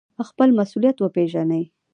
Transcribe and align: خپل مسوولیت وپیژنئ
خپل 0.29 0.49
مسوولیت 0.59 0.97
وپیژنئ 0.99 1.63